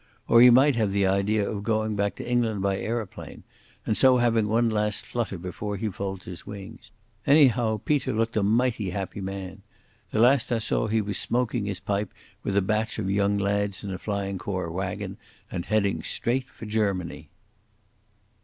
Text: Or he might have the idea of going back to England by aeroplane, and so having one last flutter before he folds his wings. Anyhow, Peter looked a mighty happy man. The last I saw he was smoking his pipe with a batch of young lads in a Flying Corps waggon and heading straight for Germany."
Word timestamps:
Or 0.27 0.41
he 0.41 0.49
might 0.49 0.75
have 0.77 0.93
the 0.93 1.05
idea 1.05 1.47
of 1.47 1.61
going 1.61 1.95
back 1.95 2.15
to 2.15 2.27
England 2.27 2.63
by 2.63 2.79
aeroplane, 2.79 3.43
and 3.85 3.95
so 3.95 4.17
having 4.17 4.47
one 4.47 4.67
last 4.67 5.05
flutter 5.05 5.37
before 5.37 5.77
he 5.77 5.89
folds 5.89 6.25
his 6.25 6.43
wings. 6.43 6.89
Anyhow, 7.27 7.79
Peter 7.85 8.11
looked 8.11 8.35
a 8.35 8.41
mighty 8.41 8.89
happy 8.89 9.21
man. 9.21 9.61
The 10.09 10.17
last 10.19 10.51
I 10.51 10.57
saw 10.57 10.87
he 10.87 11.01
was 11.01 11.19
smoking 11.19 11.67
his 11.67 11.79
pipe 11.79 12.15
with 12.41 12.57
a 12.57 12.63
batch 12.63 12.97
of 12.97 13.11
young 13.11 13.37
lads 13.37 13.83
in 13.83 13.91
a 13.91 13.99
Flying 13.99 14.39
Corps 14.39 14.71
waggon 14.71 15.17
and 15.51 15.65
heading 15.65 16.01
straight 16.01 16.49
for 16.49 16.65
Germany." 16.65 17.29